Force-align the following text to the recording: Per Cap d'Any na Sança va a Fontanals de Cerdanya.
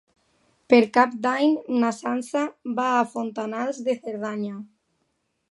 Per 0.73 0.77
Cap 0.95 1.11
d'Any 1.25 1.53
na 1.83 1.91
Sança 1.97 2.43
va 2.81 2.87
a 2.95 3.05
Fontanals 3.13 3.83
de 3.91 3.97
Cerdanya. 4.01 4.57